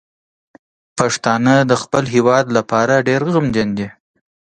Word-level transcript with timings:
پښتانه 0.97 1.55
د 1.69 1.71
خپل 1.81 2.03
هیواد 2.15 2.45
لپاره 2.57 2.93
ډیر 3.07 3.21
غمجن 3.33 3.69
دي. 3.77 3.87